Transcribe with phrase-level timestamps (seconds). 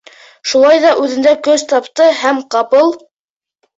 [0.53, 2.95] Шулай ҙа үҙендә көс тапты һәм ҡапыл: